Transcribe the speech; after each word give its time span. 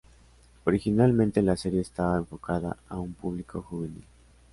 Originalmente 0.63 1.43
la 1.43 1.55
serie 1.55 1.81
estaba 1.81 2.17
enfocada 2.17 2.75
a 2.89 2.99
un 2.99 3.13
público 3.13 3.61
juvenil. 3.61 4.03